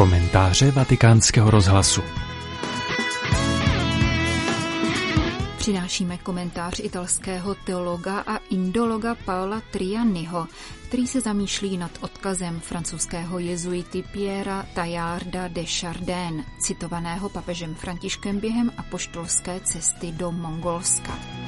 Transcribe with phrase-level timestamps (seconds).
[0.00, 2.02] Komentáře vatikánského rozhlasu
[5.58, 10.46] Přinášíme komentář italského teologa a indologa Paola Trianiho,
[10.88, 18.72] který se zamýšlí nad odkazem francouzského jezuity Piera Taillarda de Chardin, citovaného papežem Františkem během
[18.76, 21.39] apoštolské cesty do Mongolska.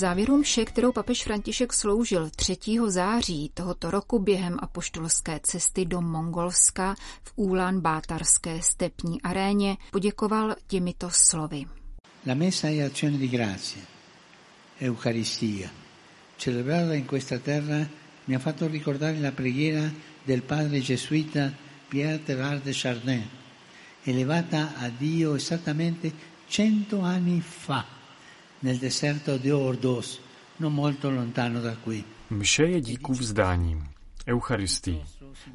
[0.00, 2.56] Závěru mše, kterou papež František sloužil 3.
[2.86, 11.08] září tohoto roku během apoštolské cesty do Mongolska v Úlan Bátarské stepní aréně, poděkoval těmito
[11.10, 11.66] slovy.
[12.26, 13.82] La messa è azione di grazia,
[14.80, 15.70] Eucaristia.
[16.36, 17.86] Celebrarla in questa terra
[18.26, 19.90] mi ha fatto ricordare la preghiera
[20.26, 21.52] del padre gesuita
[21.88, 23.28] Pierre Terard de Chardin,
[24.04, 26.12] elevata a Dio esattamente
[26.48, 27.99] cento anni fa
[28.62, 30.20] nel deserto di Ordos,
[30.56, 32.04] non molto lontano da qui.
[32.30, 33.84] Mše je díků vzdáním,
[34.26, 35.02] Eucharistii.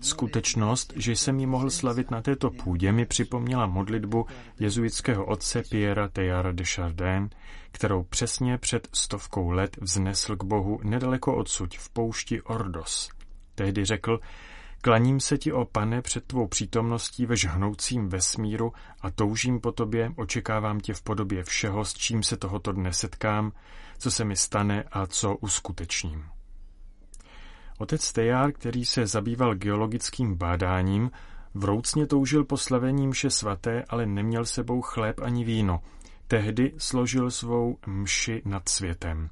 [0.02, 4.26] Skutečnost, že jsem ji mohl slavit na této půdě, mi připomněla modlitbu
[4.60, 7.30] jezuitského otce Piera Tejara de Chardin,
[7.72, 13.10] kterou přesně před stovkou let vznesl k Bohu nedaleko odsud v poušti Ordos.
[13.56, 14.20] Tehdy řekl,
[14.86, 20.12] Klaním se ti, o pane, před tvou přítomností ve žhnoucím vesmíru a toužím po tobě,
[20.16, 23.52] očekávám tě v podobě všeho, s čím se tohoto dne setkám,
[23.98, 26.26] co se mi stane a co uskutečním.
[27.78, 31.12] Otec Tejar, který se zabýval geologickým bádáním,
[31.54, 35.82] vroucně toužil po slavení mše svaté, ale neměl sebou chléb ani víno.
[36.28, 39.30] Tehdy složil svou mši nad světem,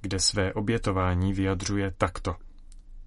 [0.00, 2.36] kde své obětování vyjadřuje takto.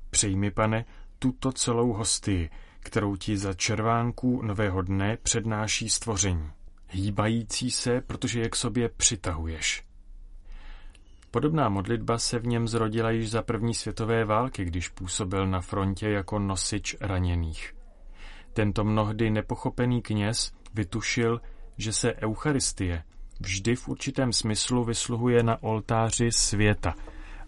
[0.09, 0.85] Přijmi, pane,
[1.19, 6.51] tuto celou hostii, kterou ti za červánků nového dne přednáší stvoření.
[6.89, 9.83] Hýbající se, protože je k sobě přitahuješ.
[11.31, 16.09] Podobná modlitba se v něm zrodila již za první světové války, když působil na frontě
[16.09, 17.73] jako nosič raněných.
[18.53, 21.41] Tento mnohdy nepochopený kněz vytušil,
[21.77, 23.03] že se Eucharistie
[23.39, 26.95] vždy v určitém smyslu vysluhuje na oltáři světa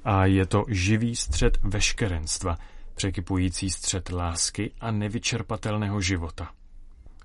[0.03, 2.57] a je to živý střed veškerenstva,
[2.99, 6.51] překypující střed lásky a nevyčerpatelného života.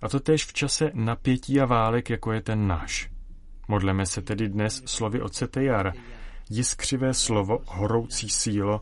[0.02, 3.10] A to též v čase napětí a válek, jako je ten náš.
[3.68, 5.92] Modleme se tedy dnes slovy otce Tejara,
[6.50, 8.80] jiskřivé slovo, horoucí sílo,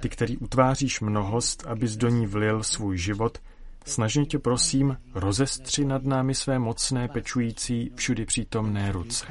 [0.00, 3.38] ty, který utváříš mnohost, abys do ní vlil svůj život,
[3.86, 9.26] snažně tě prosím, rozestři nad námi své mocné, pečující, všudy přítomné ruce.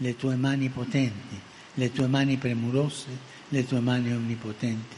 [0.00, 1.36] Le tue mani potenti,
[1.78, 3.10] le tue mani premurose,
[3.52, 4.96] le tue mani omnipotenti.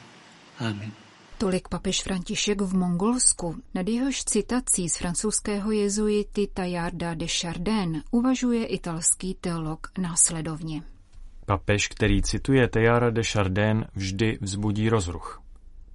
[0.59, 1.02] Amen.
[1.43, 3.57] Tolik papež František v Mongolsku.
[3.75, 10.83] Nad jehož citací z francouzského jezuity Tajarda de Chardin uvažuje italský teolog následovně.
[11.47, 15.43] Papež, který cituje Tejara de Chardin, vždy vzbudí rozruch.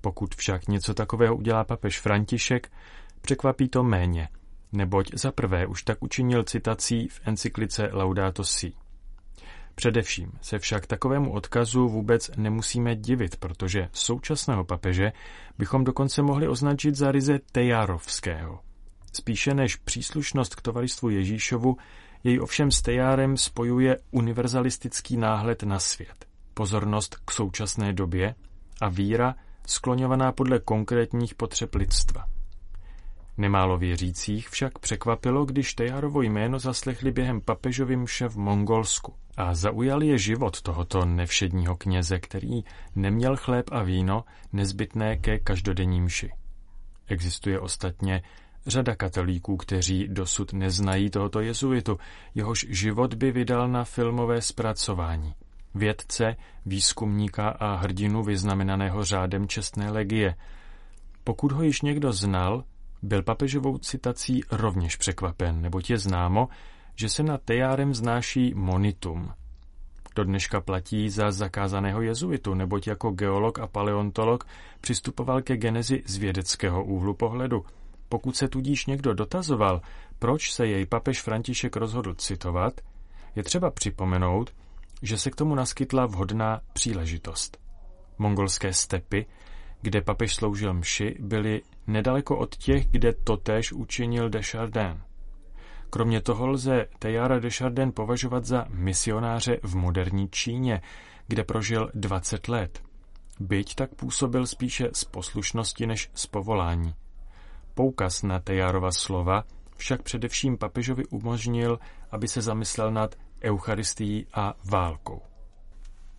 [0.02, 2.72] Pokud však něco takového udělá papež František,
[3.22, 4.29] překvapí to méně,
[4.72, 8.74] neboť za prvé už tak učinil citací v encyklice Laudato Si.
[9.78, 15.12] Především se však takovému odkazu vůbec nemusíme divit, protože současného papeže
[15.58, 18.60] bychom dokonce mohli označit za ryze tejárovského.
[19.14, 21.78] Spíše než příslušnost k tovaristvu Ježíšovu,
[22.24, 28.36] jej ovšem s tejárem spojuje univerzalistický náhled na svět, pozornost k současné době
[28.82, 29.36] a víra
[29.68, 32.37] skloňovaná podle konkrétních potřeb lidstva.
[33.38, 40.03] Nemálo věřících však překvapilo, když Tejarovo jméno zaslechli během papežovy mše v Mongolsku a zaujal
[40.03, 42.64] je život tohoto nevšedního kněze, který
[42.96, 46.31] neměl chléb a víno nezbytné ke každodenní mši.
[47.08, 48.22] Existuje ostatně
[48.68, 52.00] řada katolíků, kteří dosud neznají tohoto jezuitu,
[52.36, 55.34] jehož život by vydal na filmové zpracování.
[55.76, 56.35] Vědce,
[56.66, 60.35] výzkumníka a hrdinu vyznamenaného řádem čestné legie.
[61.23, 62.64] Pokud ho již někdo znal,
[63.02, 66.49] byl papežovou citací rovněž překvapen, neboť je známo,
[66.96, 69.34] že se nad tejárem znáší monitum.
[70.16, 74.47] Do dneška platí za zakázaného jezuitu, neboť jako geolog a paleontolog
[74.82, 77.66] přistupoval ke genezi z vědeckého úhlu pohledu.
[78.09, 79.82] Pokud se tudíž někdo dotazoval,
[80.20, 82.82] proč se jej papež František rozhodl citovat,
[83.35, 84.53] je třeba připomenout,
[85.02, 87.58] že se k tomu naskytla vhodná příležitost.
[88.17, 89.26] Mongolské stepy
[89.82, 95.02] kde papež sloužil mši, byly nedaleko od těch, kde totéž učinil Chardin.
[95.90, 100.82] Kromě toho lze Tejara Chardin považovat za misionáře v moderní Číně,
[101.28, 102.84] kde prožil 20 let.
[103.40, 106.96] Byť tak působil spíše z poslušnosti než z povolání.
[107.73, 109.44] Poukaz na Tejárova slova
[109.78, 111.80] však především papežovi umožnil,
[112.12, 115.22] aby se zamyslel nad Eucharistií a válkou.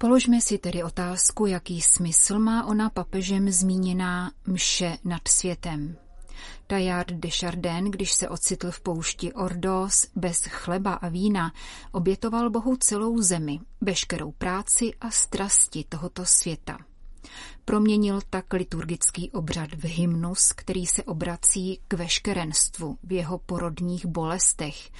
[0.01, 5.97] Položme si tedy otázku, jaký smysl má ona papežem zmíněná mše nad světem.
[6.67, 11.53] Taillard de Chardin, když se ocitl v poušti Ordos bez chleba a vína,
[11.93, 16.79] obětoval Bohu celou zemi, veškerou práci a strasti tohoto světa.
[17.65, 24.91] Proměnil tak liturgický obřad v hymnus, který se obrací k veškerenstvu v jeho porodních bolestech,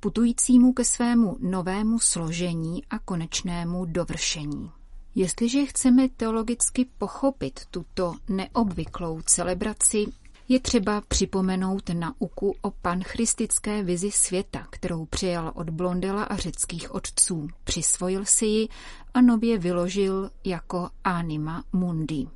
[0.00, 4.70] putujícímu ke svému novému složení a konečnému dovršení.
[5.14, 10.06] Jestliže chceme teologicky pochopit tuto neobvyklou celebraci,
[10.48, 17.48] je třeba připomenout nauku o panchristické vizi světa, kterou přijal od Blondela a řeckých otců,
[17.64, 18.68] přisvojil si ji
[19.14, 22.26] a nově vyložil jako anima mundi.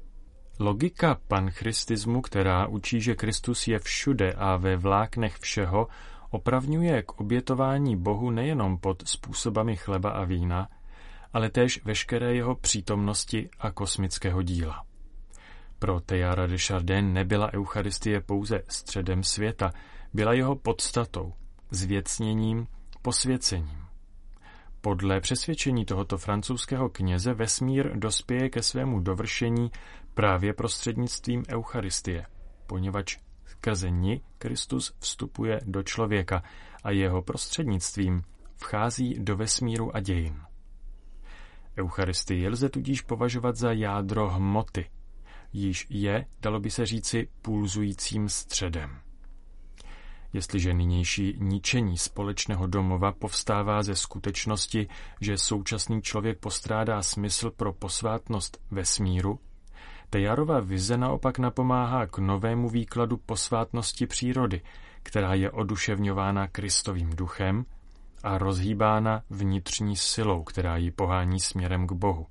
[0.59, 5.89] Logika panchristismu, která učí, že Kristus je všude a ve vláknech všeho,
[6.31, 10.69] opravňuje k obětování Bohu nejenom pod způsobami chleba a vína,
[11.33, 14.85] ale též veškeré jeho přítomnosti a kosmického díla.
[15.79, 19.73] Pro Tejara de Chardin nebyla Eucharistie pouze středem světa,
[20.15, 21.33] byla jeho podstatou,
[21.71, 22.67] zvěcněním,
[23.03, 23.85] posvěcením.
[24.81, 29.71] Podle přesvědčení tohoto francouzského kněze vesmír dospěje ke svému dovršení
[30.15, 32.27] právě prostřednictvím Eucharistie,
[32.67, 33.19] poněvadž
[33.61, 36.43] skrze ní Kristus vstupuje do člověka
[36.85, 38.23] a jeho prostřednictvím
[38.57, 40.41] vchází do vesmíru a dějin.
[41.79, 44.91] Eucharistii lze tudíž považovat za jádro hmoty,
[45.53, 48.99] již je, dalo by se říci, pulzujícím středem.
[50.33, 54.89] Jestliže nynější ničení společného domova povstává ze skutečnosti,
[55.21, 59.39] že současný člověk postrádá smysl pro posvátnost vesmíru,
[60.11, 64.63] Tejarova vize naopak napomáhá k novému výkladu posvátnosti přírody,
[65.03, 67.65] která je oduševňována Kristovým duchem
[68.23, 72.27] a rozhýbána vnitřní silou, která ji pohání směrem k Bohu.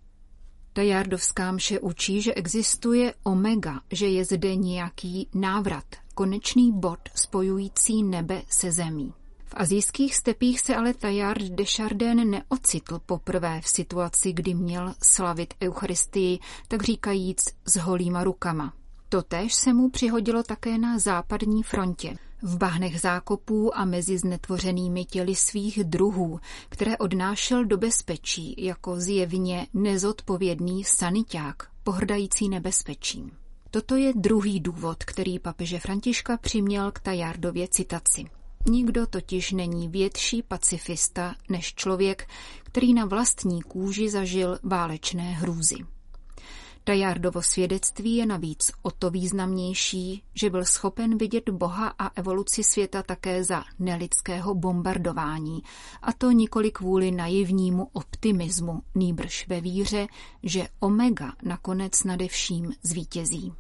[0.74, 5.86] Tajardovská mše učí, že existuje omega, že je zde nějaký návrat,
[6.16, 9.14] konečný bod spojující nebe se zemí.
[9.50, 15.54] V azijských stepích se ale Tajard de Chardin neocitl poprvé v situaci, kdy měl slavit
[15.64, 18.74] Eucharistii, tak říkajíc s holýma rukama.
[19.10, 25.36] Totéž se mu přihodilo také na západní frontě v bahnech zákopů a mezi znetvořenými těly
[25.36, 33.32] svých druhů, které odnášel do bezpečí jako zjevně nezodpovědný saniták, pohrdající nebezpečím.
[33.72, 38.26] Toto je druhý důvod, který papeže Františka přiměl k Tajardově citaci.
[38.68, 42.28] Nikdo totiž není větší pacifista než člověk,
[42.64, 45.76] který na vlastní kůži zažil válečné hrůzy.
[46.84, 53.04] Tajardovo svědectví je navíc o to významnější, že byl schopen vidět Boha a evoluci světa
[53.04, 55.64] také za nelidského bombardování,
[56.02, 60.08] a to nikoli kvůli naivnímu optimismu, nýbrž ve víře,
[60.44, 63.54] že Omega nakonec nade vším zvítězí.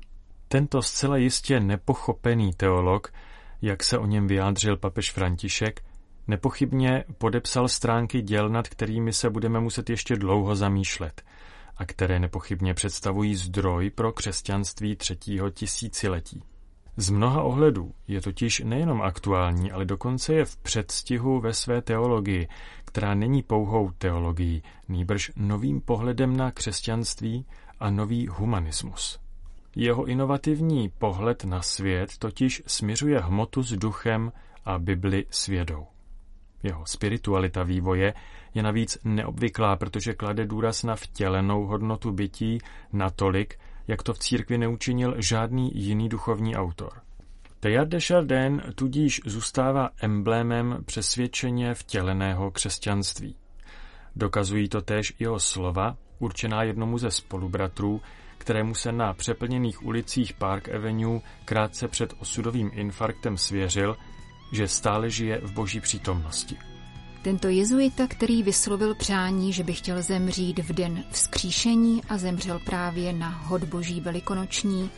[0.47, 3.13] Tento zcela jistě nepochopený teolog,
[3.61, 5.81] jak se o něm vyjádřil papež František,
[6.27, 11.21] nepochybně podepsal stránky děl, nad kterými se budeme muset ještě dlouho zamýšlet–
[11.79, 16.43] a které nepochybně představují zdroj pro křesťanství třetího tisíciletí.
[16.97, 22.47] Z mnoha ohledů je totiž nejenom aktuální, ale dokonce je v předstihu ve své teologii,
[22.85, 27.45] která není pouhou teologií, nýbrž novým pohledem na křesťanství
[27.79, 29.19] a nový humanismus.
[29.75, 34.31] Jeho inovativní pohled na svět totiž směřuje hmotu s duchem
[34.65, 35.87] a Bibli s vědou.
[36.63, 38.13] Jeho spiritualita vývoje
[38.53, 42.57] je navíc neobvyklá, protože klade důraz na vtělenou hodnotu bytí
[42.93, 47.01] natolik, jak to v církvi neučinil žádný jiný duchovní autor.
[47.59, 53.35] Teilhard de Chardin tudíž zůstává emblémem přesvědčeně vtěleného křesťanství.
[54.15, 58.01] Dokazují to též jeho slova, určená jednomu ze spolubratrů,
[58.39, 63.97] kterému se na přeplněných ulicích Park Avenue krátce před osudovým infarktem svěřil,
[64.51, 66.57] že stále žije v boží přítomnosti.
[67.21, 73.13] Tento jezuita, který vyslovil přání, že by chtěl zemřít v den vzkříšení a zemřel právě
[73.13, 74.89] na hod boží velikonoční,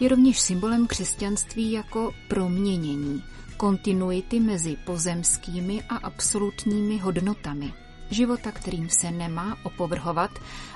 [0.00, 3.22] je rovněž symbolem křesťanství jako proměnění,
[3.56, 7.72] kontinuity mezi pozemskými a absolutními hodnotami.
[8.12, 10.30] Života, kterým se nemá opovrhovat,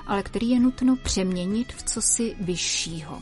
[0.07, 3.21] ale který je nutno přeměnit v cosi vyššího.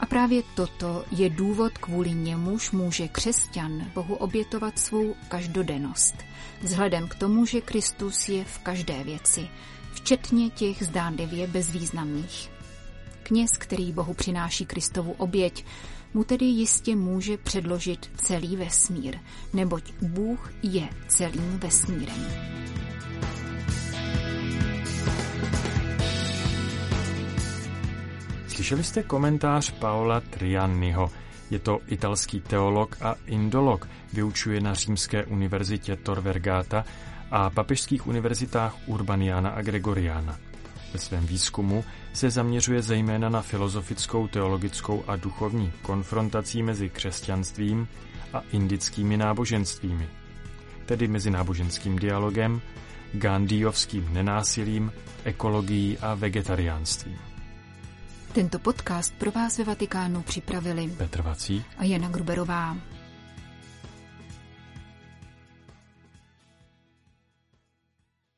[0.00, 6.14] A právě toto je důvod, kvůli němuž může křesťan Bohu obětovat svou každodennost,
[6.62, 9.48] vzhledem k tomu, že Kristus je v každé věci,
[9.92, 12.50] včetně těch zdánlivě bezvýznamných.
[13.22, 15.64] Kněz, který Bohu přináší Kristovu oběť,
[16.14, 19.18] mu tedy jistě může předložit celý vesmír,
[19.52, 22.63] neboť Bůh je celým vesmírem.
[28.54, 31.10] Slyšeli jste komentář Paola Trianniho.
[31.50, 36.84] Je to italský teolog a indolog, vyučuje na Římské univerzitě Tor Vergata
[37.30, 40.38] a papežských univerzitách Urbaniana a Gregoriana.
[40.92, 47.88] Ve svém výzkumu se zaměřuje zejména na filozofickou, teologickou a duchovní konfrontací mezi křesťanstvím
[48.32, 50.08] a indickými náboženstvími,
[50.86, 52.60] tedy mezi náboženským dialogem,
[53.12, 54.92] gandhiovským nenásilím,
[55.24, 57.33] ekologií a vegetariánstvím.
[58.34, 62.76] Tento podcast pro vás ve Vatikánu připravili Petr Vací a Jana Gruberová.